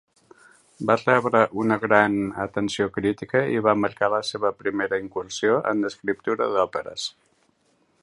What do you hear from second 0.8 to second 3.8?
Va rebre una gran atenció crítica i va